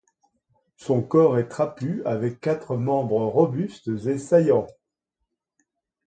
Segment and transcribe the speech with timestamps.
[0.77, 4.65] Son corps est trapu avec quatre membres robustes et saillants.